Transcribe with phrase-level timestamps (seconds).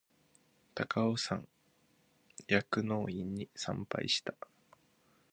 [0.73, 1.47] 高尾山
[2.47, 4.33] 薬王院に参拝した